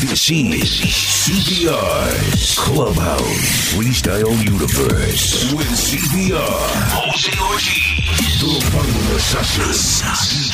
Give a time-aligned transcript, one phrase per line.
[0.00, 0.94] This is
[1.26, 3.74] CPR's Clubhouse.
[3.74, 5.52] Freestyle Universe.
[5.52, 6.38] With CPR,
[6.94, 9.74] Jose Ortiz, the Bundle Assassin,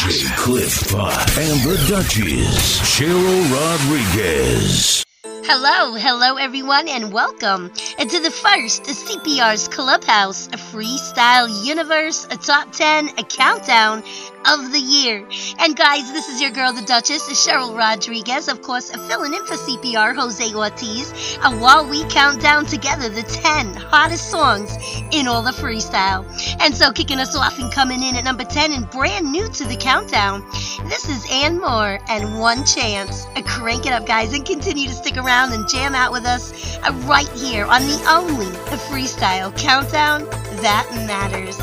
[0.00, 5.04] DJ Cliff Pot, and the Duchess, Cheryl Rodriguez.
[5.46, 13.10] Hello, hello everyone, and welcome to the first CPR's Clubhouse Freestyle Universe a Top 10
[13.18, 14.02] a Countdown
[14.46, 15.26] of the year.
[15.58, 19.54] And guys, this is your girl, the Duchess, Cheryl Rodriguez, of course, filling in for
[19.54, 24.76] CPR, Jose Ortiz, and while we count down together the 10 hottest songs
[25.12, 26.24] in all the freestyle.
[26.60, 29.64] And so, kicking us off and coming in at number 10 and brand new to
[29.64, 30.42] the countdown,
[30.88, 33.26] this is Ann Moore and One Chance.
[33.36, 36.78] Uh, crank it up, guys, and continue to stick around and jam out with us
[36.78, 38.46] uh, right here on the only
[38.88, 40.24] freestyle countdown
[40.60, 41.58] that matters.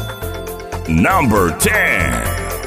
[0.90, 2.60] Number 10.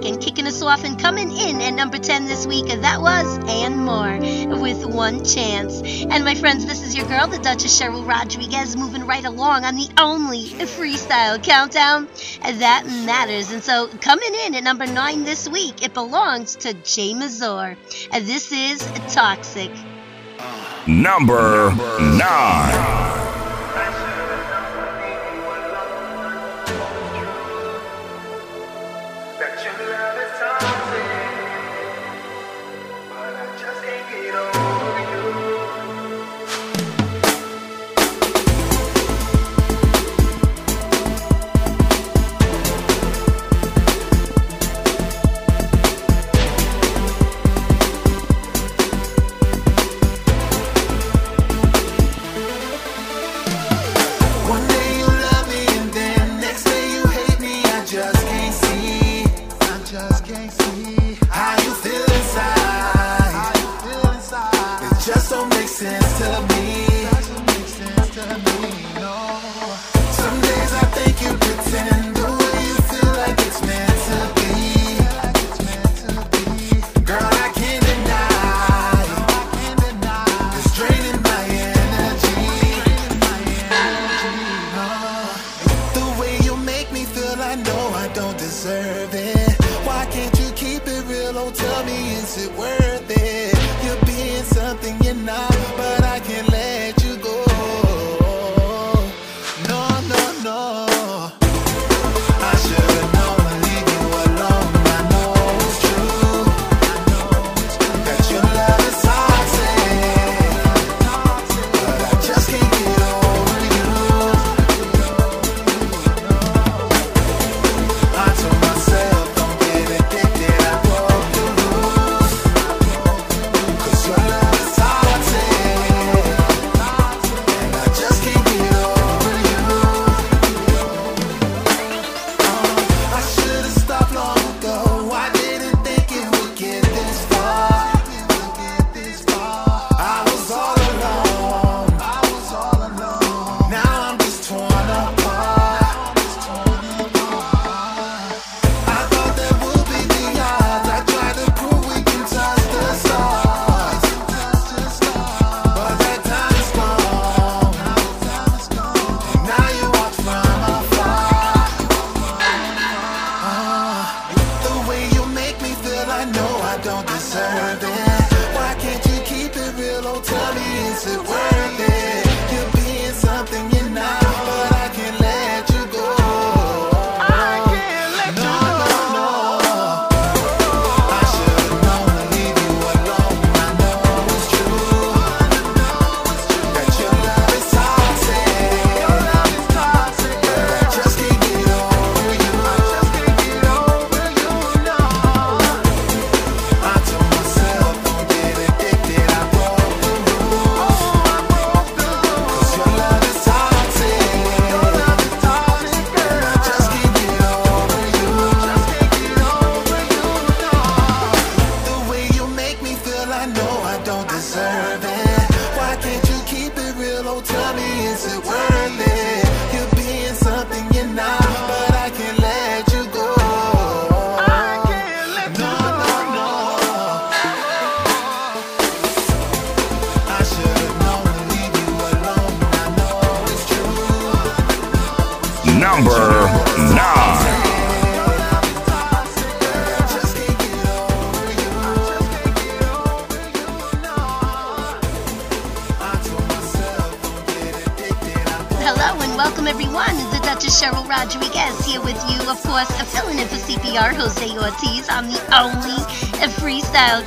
[0.00, 0.10] Back.
[0.10, 3.76] And kicking us off and coming in at number 10 this week, that was Ann
[3.78, 4.18] Moore
[4.60, 5.82] with One Chance.
[6.10, 9.76] And my friends, this is your girl, the Duchess Cheryl Rodriguez, moving right along on
[9.76, 12.08] the only freestyle countdown
[12.42, 13.50] that matters.
[13.50, 17.76] And so coming in at number 9 this week, it belongs to Jae Mazor.
[18.12, 18.80] And this is
[19.12, 19.70] Toxic.
[20.86, 22.99] Number 9.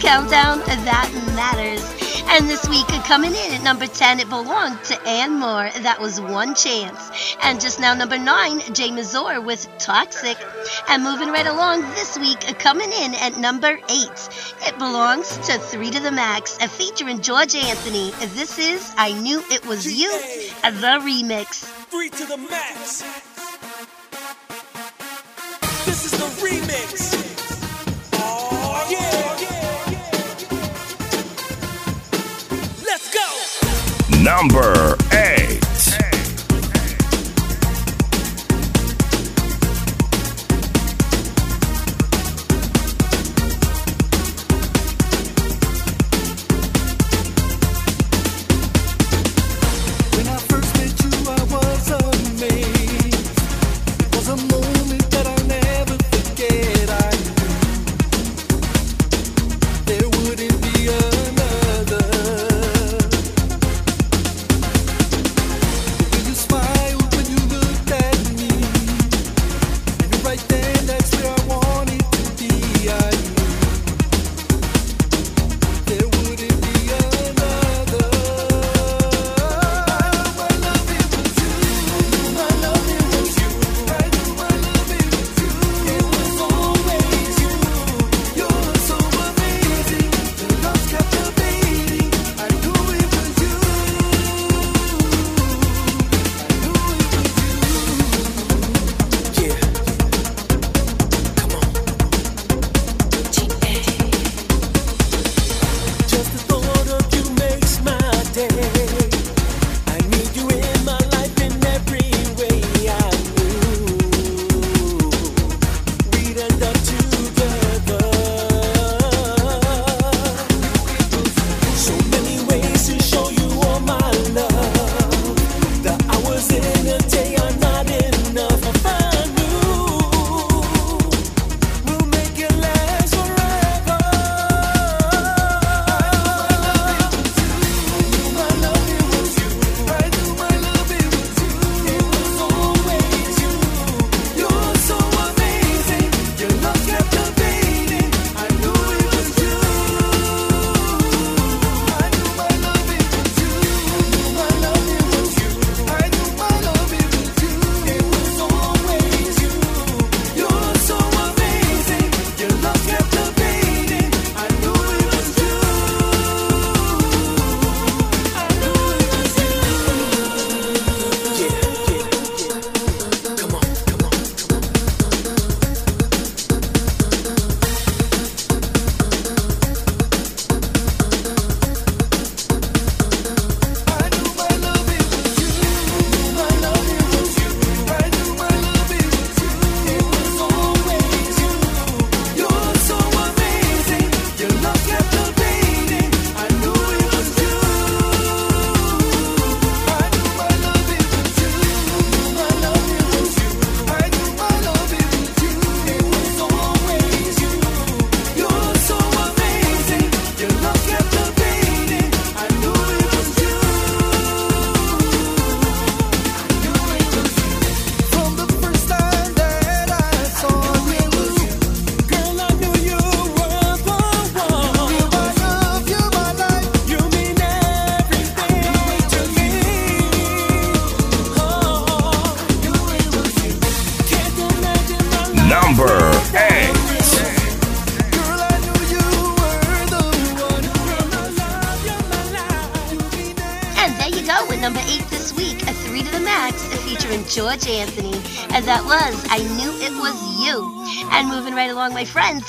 [0.03, 1.81] Countdown that matters.
[2.27, 5.69] And this week, uh, coming in at number 10, it belonged to Ann Moore.
[5.79, 7.37] That was One Chance.
[7.41, 10.37] And just now, number 9, Jae Mazor with Toxic.
[10.89, 13.79] And moving right along this week, uh, coming in at number 8,
[14.67, 18.11] it belongs to Three to the Max, featuring George Anthony.
[18.35, 20.11] This is I Knew It Was You,
[20.63, 21.63] the remix.
[21.89, 23.03] Three to the Max.
[34.23, 35.42] Number 8.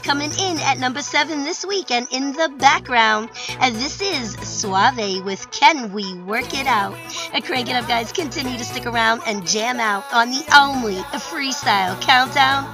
[0.04, 3.30] Coming in at number 7 this week and in the background.
[3.58, 6.94] And this is Soave with Can We Work It Out?
[7.32, 8.12] And crank it up, guys.
[8.12, 12.64] Continue to stick around and jam out on the only freestyle countdown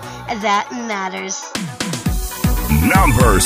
[0.43, 1.41] that matters.
[2.83, 3.39] Number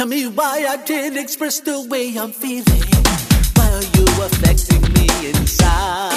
[0.00, 2.82] Tell me why I didn't express the way I'm feeling.
[3.54, 6.09] Why are you affecting me inside.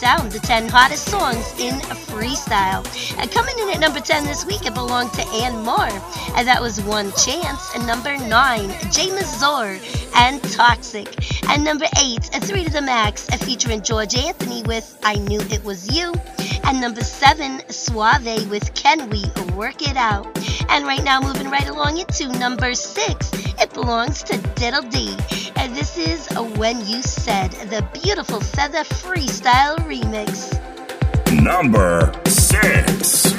[0.00, 1.74] down the 10 hottest songs in
[2.08, 2.84] freestyle.
[3.18, 5.90] And coming in at number 10 this week, it belonged to Anne Moore.
[6.36, 7.74] And that was One Chance.
[7.74, 9.78] And number 9, Jae Mazor
[10.16, 11.08] and Toxic.
[11.48, 15.64] And number 8, a 3 to the Max, featuring George Anthony with I Knew It
[15.64, 16.12] Was You.
[16.64, 20.26] And number 7, Soave with Can We Work It Out.
[20.68, 23.30] And right now, moving right along to number 6,
[23.60, 25.16] it belongs to Diddle D.
[25.76, 30.56] This is When You Said, the beautiful Feather freestyle remix.
[31.30, 33.34] Number six.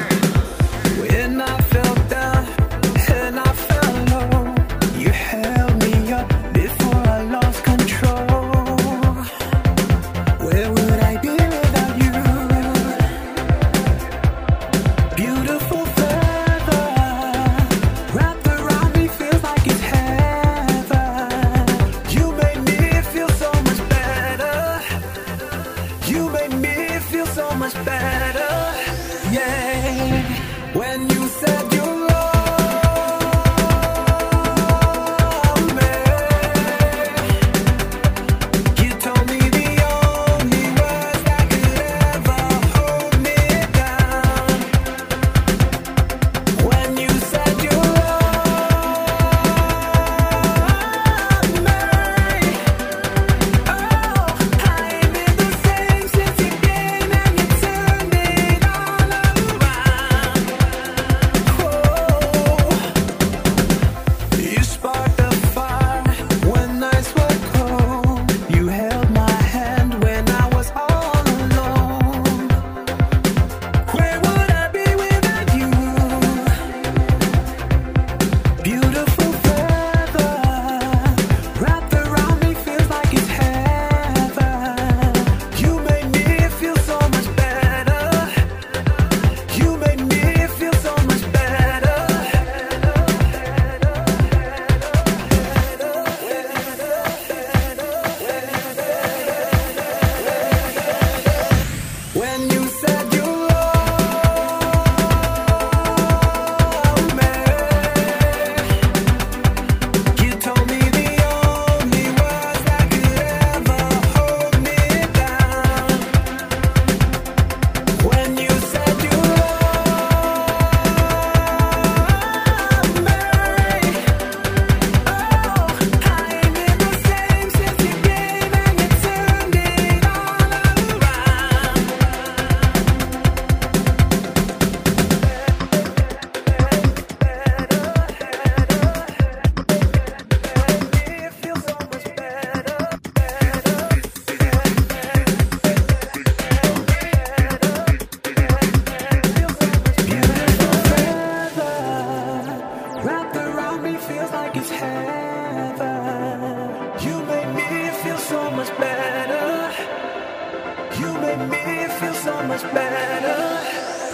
[160.96, 163.40] You make me feel so much better.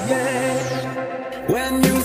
[0.10, 1.48] Yeah.
[1.48, 2.02] When you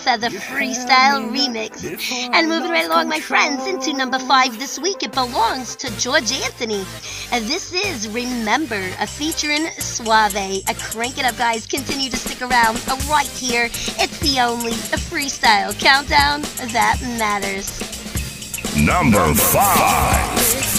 [0.00, 1.84] Feather Freestyle remix.
[2.32, 6.32] And moving right along, my friends, into number five this week, it belongs to George
[6.32, 6.86] Anthony.
[7.32, 10.34] And this is Remember, a featuring Soave.
[10.34, 11.66] A crank it up, guys.
[11.66, 13.66] Continue to stick around right here.
[13.66, 16.40] It's the only freestyle countdown
[16.72, 17.78] that matters.
[18.74, 20.34] Number five.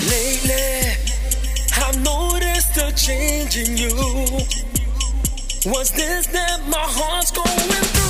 [0.09, 0.97] Lately,
[1.77, 3.95] I've noticed a change in you.
[5.71, 8.00] What's this that my heart's going through?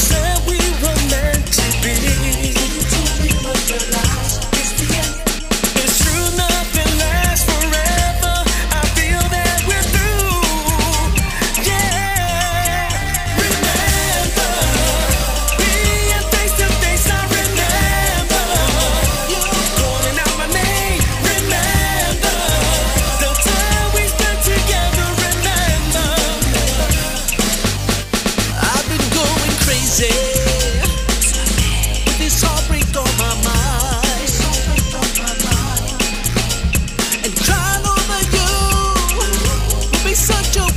[0.00, 2.10] Said we were meant to be.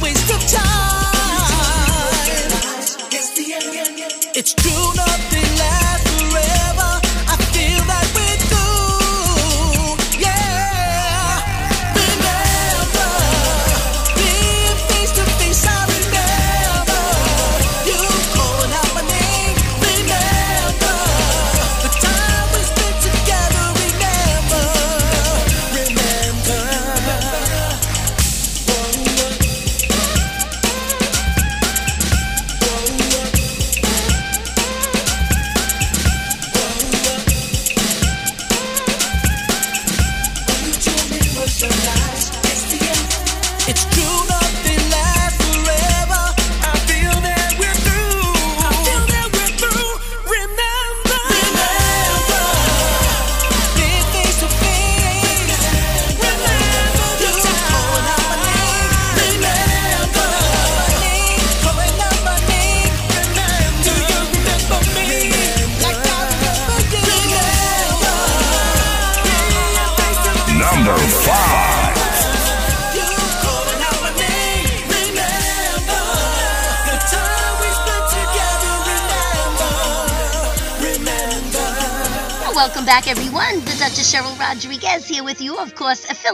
[0.02, 1.03] Waste of time.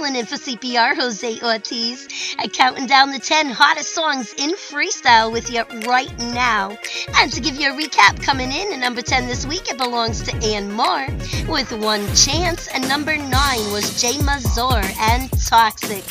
[0.10, 2.08] Filling in for CPR Jose Ortiz,
[2.40, 6.76] uh, counting down the 10 hottest songs in freestyle with you right now.
[7.16, 10.24] And to give you a recap, coming in at number 10 this week, it belongs
[10.24, 11.06] to Ann Moore
[11.48, 13.30] with One Chance, and number 9
[13.72, 16.04] was Jae Mazor and Toxic.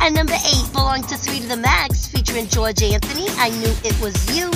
[0.00, 4.00] And number 8 belonged to 3 to the Max featuring George Anthony, I Knew It
[4.00, 4.50] Was You.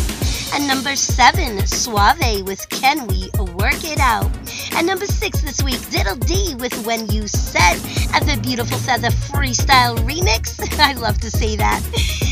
[0.55, 4.31] And number seven, Soave with Can We Work It Out?
[4.75, 7.77] And number six this week, Diddle D with When You Said,
[8.15, 10.59] at the beautiful Feather Freestyle Remix.
[10.79, 11.83] I love to say that.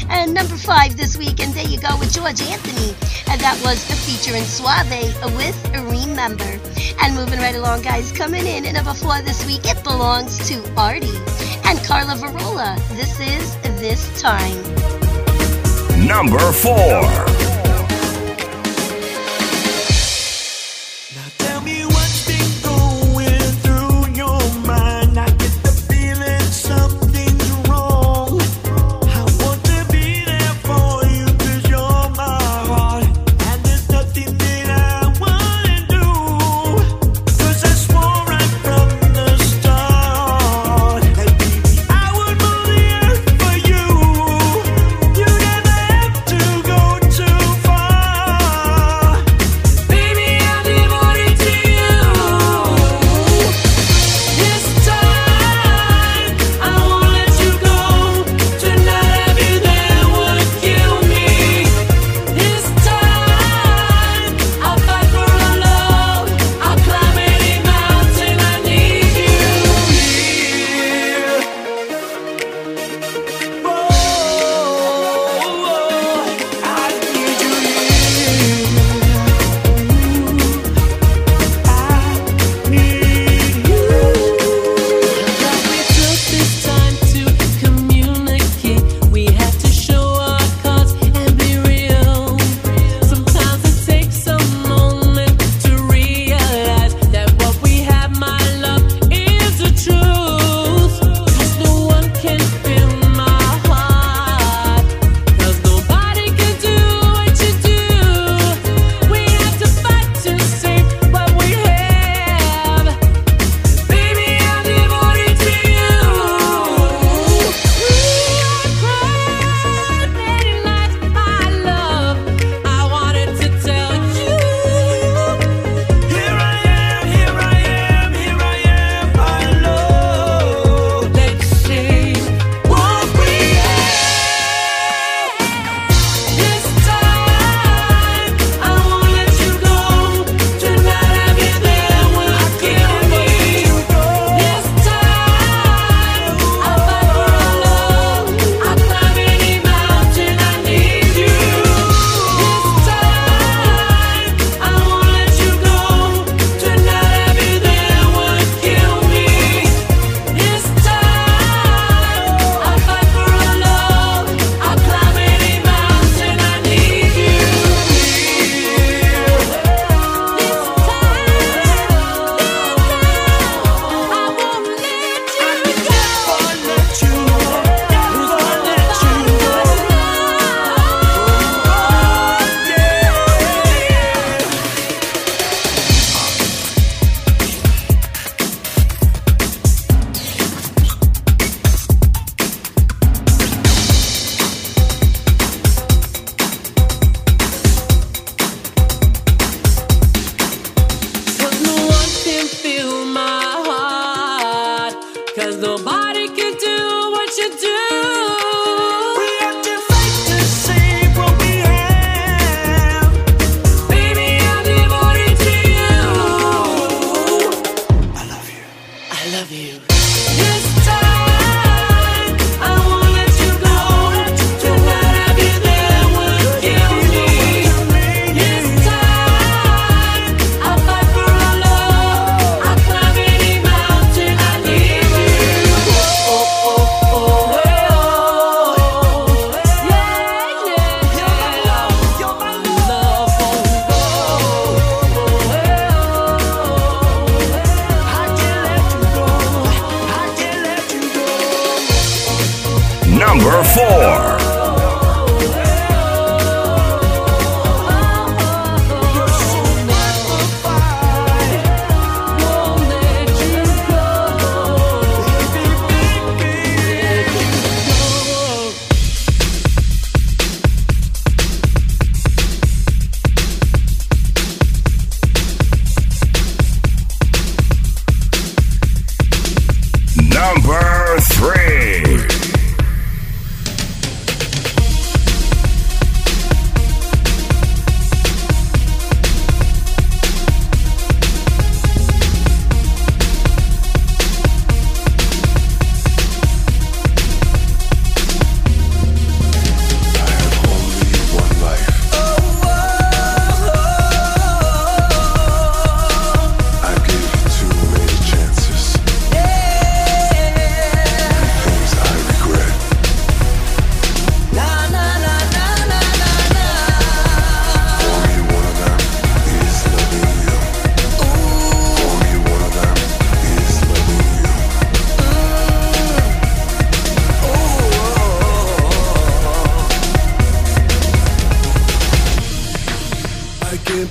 [0.09, 2.95] And number five this week, and there you go with George Anthony,
[3.29, 5.57] and that was the in Soave with
[5.91, 6.59] Remember.
[7.03, 10.63] And moving right along, guys, coming in at number four this week, it belongs to
[10.77, 11.21] Artie
[11.65, 12.77] and Carla Virola.
[12.97, 14.63] This is This Time.
[16.07, 17.36] Number four.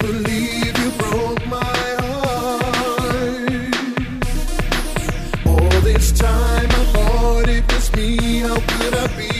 [0.07, 2.55] you broke my heart.
[5.47, 8.39] All this time I thought it was me.
[8.39, 9.34] How could I be?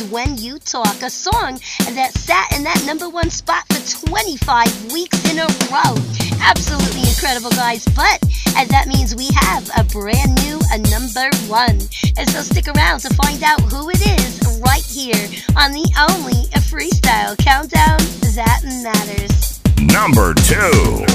[0.00, 4.92] is When You Talk, a song that sat in that number one spot for 25
[4.92, 5.94] weeks in a row.
[6.42, 7.84] Absolutely incredible, guys.
[7.96, 8.18] But
[8.56, 11.78] as that means we have a brand new a number one.
[12.16, 15.24] And so stick around to find out who it is right here
[15.56, 17.98] on the only freestyle countdown
[18.34, 19.60] that matters.
[19.80, 21.06] Number two.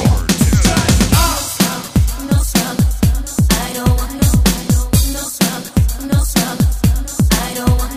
[7.35, 7.92] I don't want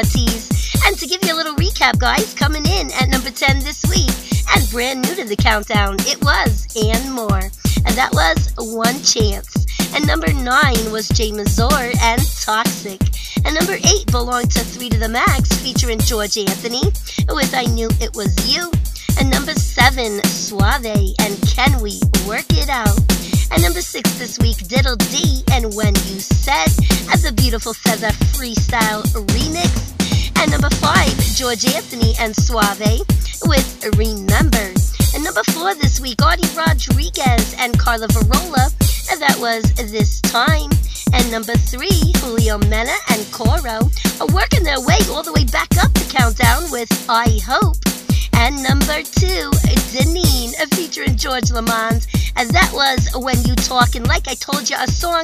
[0.00, 0.48] Ortiz.
[0.86, 4.08] And to give you a little recap, guys, coming in at number 10 this week
[4.54, 7.42] and brand new to the countdown, it was and more.
[7.84, 9.66] And that was One Chance.
[9.94, 10.46] And number 9
[10.90, 13.00] was Jae Mazor and Toxic.
[13.44, 16.82] And number 8 belonged to 3 to the Max featuring George Anthony
[17.28, 18.70] with I Knew It Was You.
[19.18, 22.98] And number 7, Soave and Can We Work It Out.
[23.50, 26.70] And number 6 this week, Diddle D and When You Said
[27.12, 29.02] as a beautiful Feather Freestyle
[29.34, 29.72] remix.
[30.40, 33.02] And number 5, George Anthony and Soave
[33.44, 34.72] with Remember.
[35.14, 38.70] And number 4 this week, Artie Rodriguez and Carla Virola.
[39.18, 40.70] That was This Time.
[41.12, 41.88] And number 3,
[42.18, 43.90] Julio Mena and Coro
[44.20, 47.76] are working their way all the way back up the countdown with I Hope.
[48.34, 49.50] And number two,
[49.90, 50.54] Denine
[50.90, 52.06] featuring George Lamont.
[52.36, 53.94] And that was When You Talk.
[53.96, 55.22] And like I told you, a song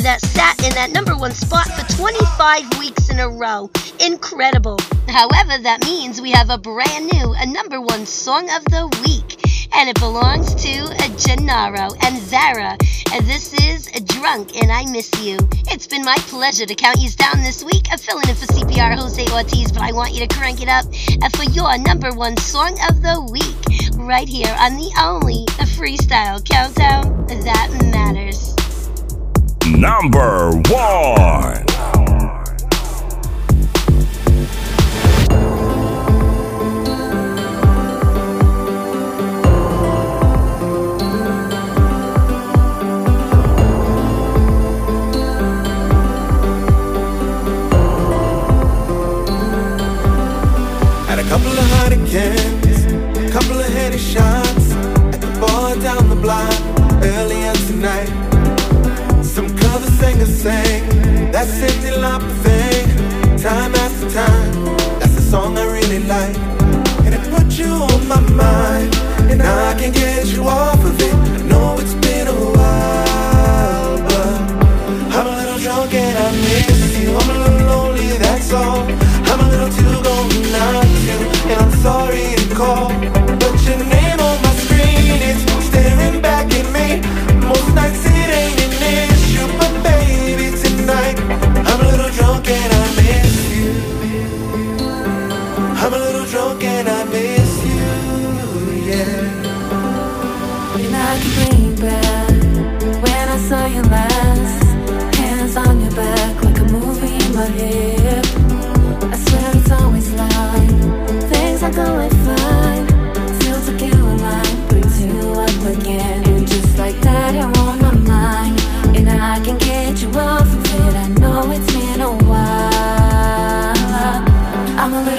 [0.00, 3.70] that sat in that number one spot for 25 weeks in a row.
[4.00, 4.78] Incredible.
[5.08, 9.44] However, that means we have a brand new a number one song of the week.
[9.74, 10.72] And it belongs to
[11.18, 12.76] Jenaro and Zara.
[13.12, 15.36] And this is Drunk and I Miss You.
[15.68, 17.86] It's been my pleasure to count you down this week.
[17.90, 20.84] I'm filling in for CPR Jose Ortiz, but I want you to crank it up
[21.36, 25.44] for your number one song of the week right here on the only
[25.76, 28.56] freestyle countdown that matters.
[29.66, 31.67] Number one.
[60.28, 60.84] Sang
[61.32, 64.76] that Cyndi Lauper thing time after time.
[65.00, 66.36] That's the song I really like,
[67.04, 68.94] and it put you on my mind,
[69.30, 70.77] and I can't get you off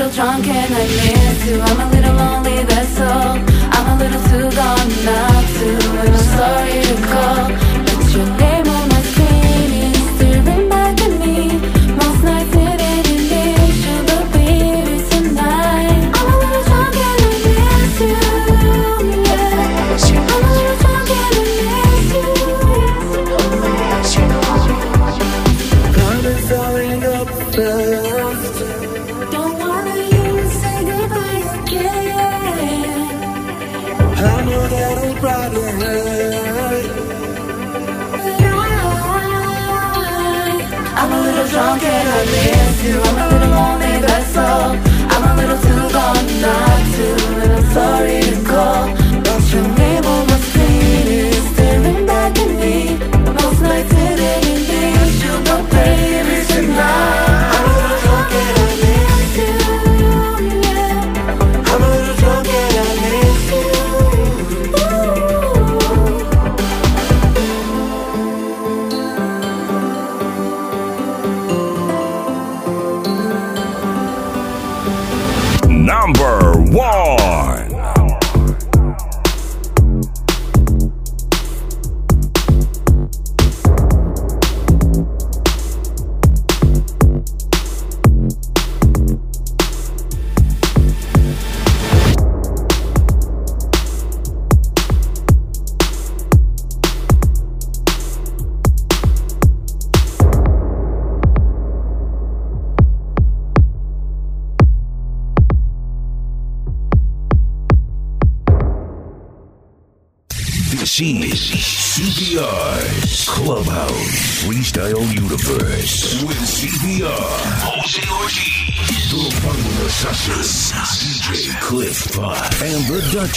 [0.10, 1.62] little drunk and I miss you.
[1.62, 3.38] I'm a little lonely, that's all.
[3.72, 5.70] I'm a little too gone not to.
[6.00, 7.09] And I'm sorry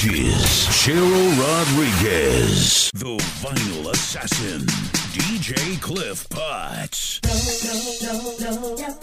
[0.02, 4.66] Cheryl Rodriguez, the vinyl assassin,
[5.12, 7.20] DJ Cliff Potts.
[7.22, 7.36] Come
[8.76, 9.02] get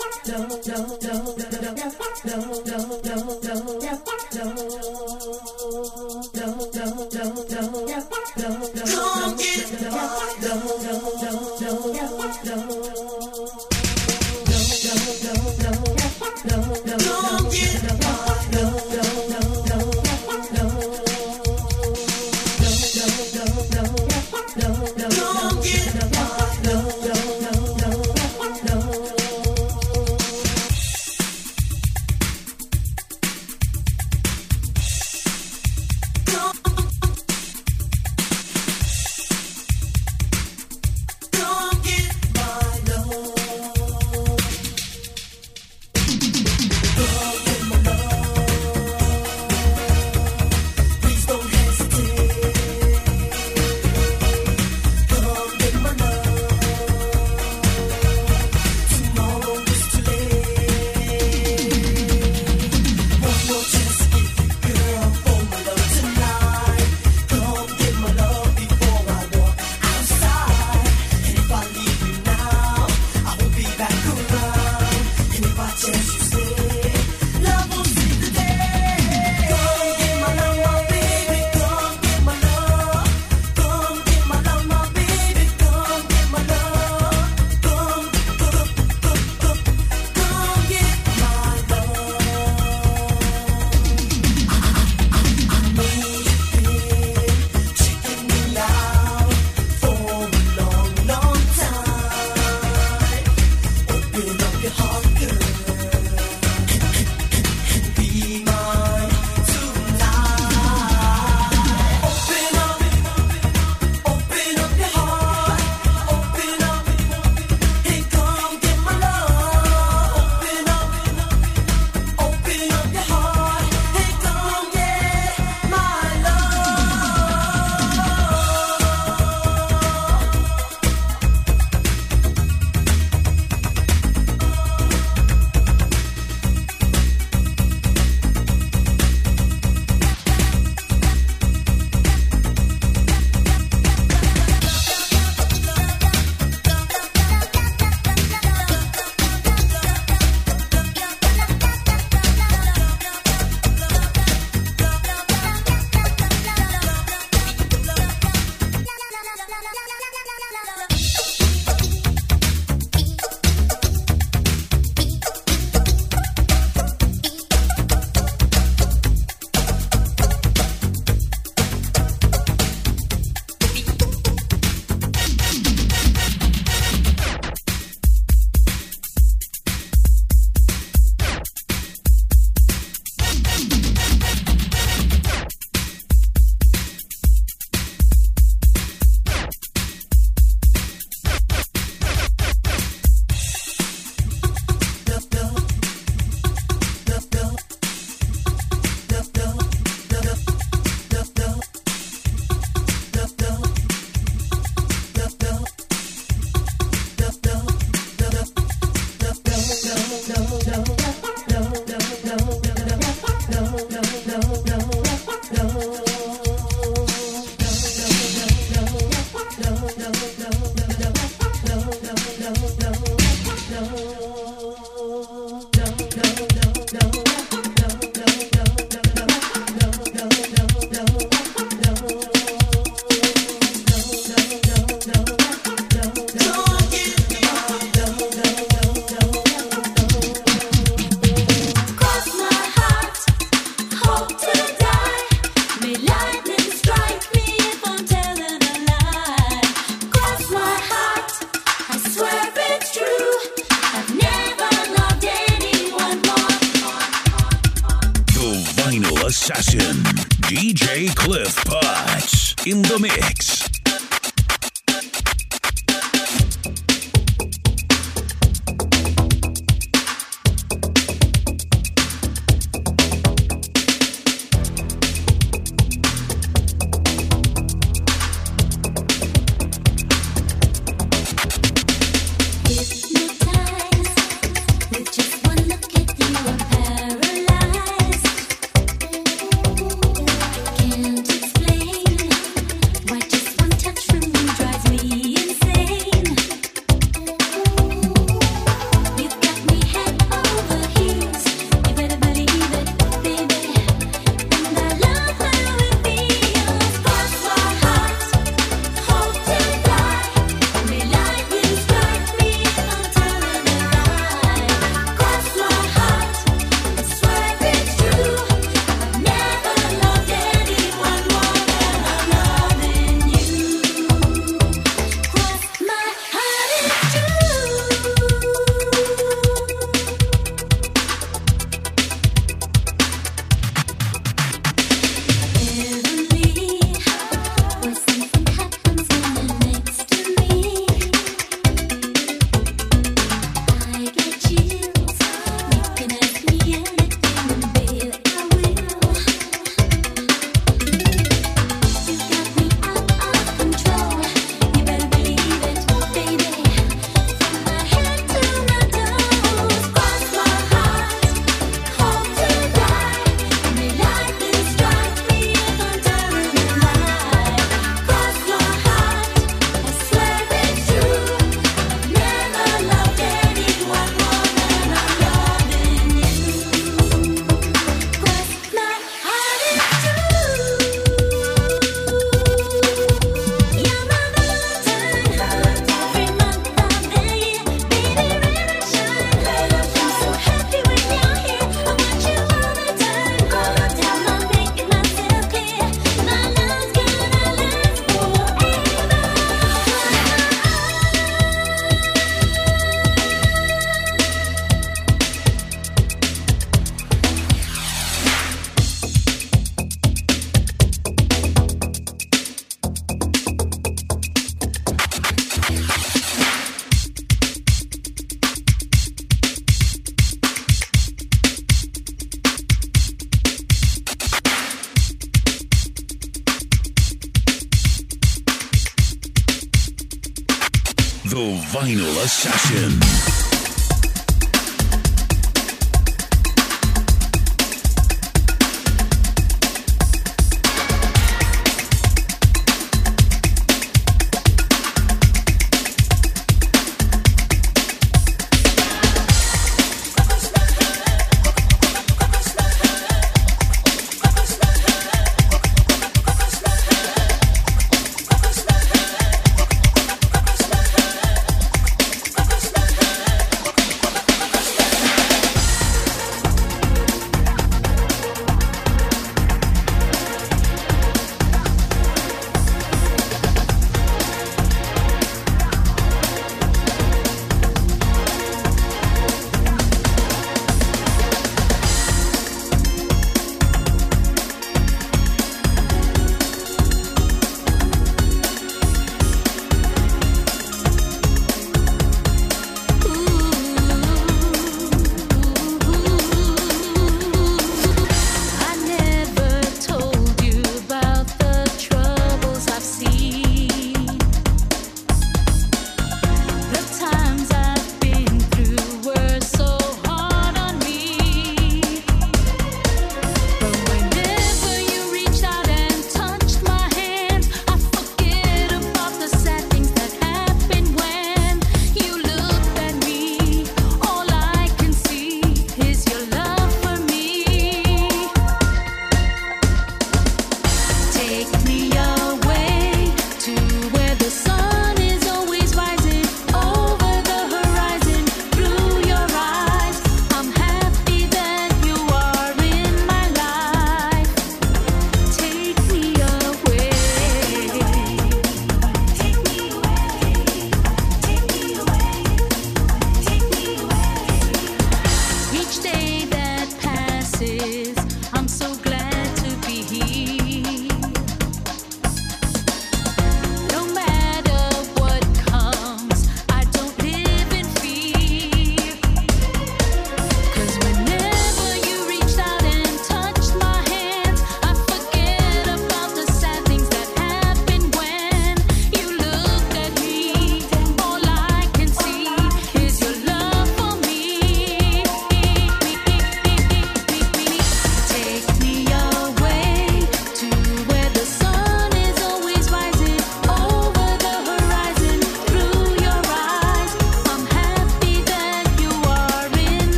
[431.81, 433.08] Vinyl Assassin.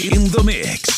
[0.00, 0.97] In the mix.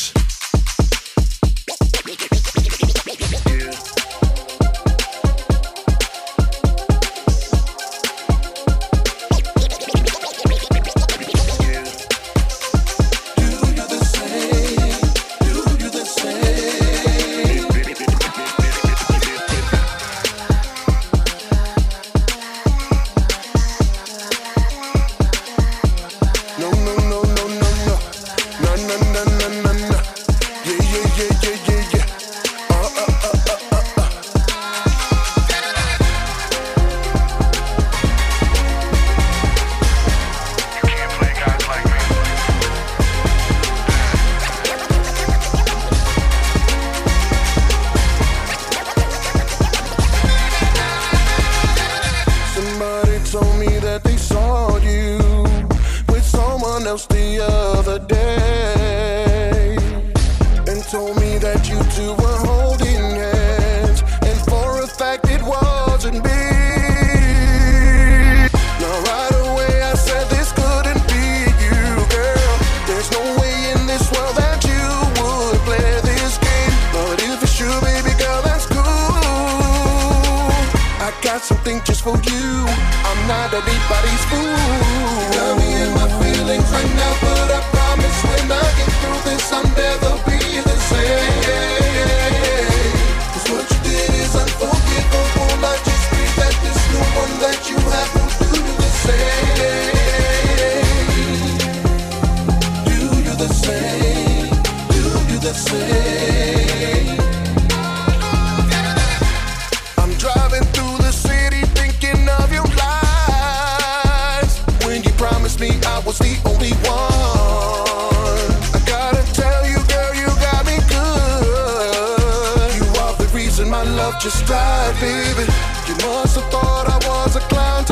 [124.20, 125.50] Just ride, baby.
[125.88, 127.86] You must have thought I was a clown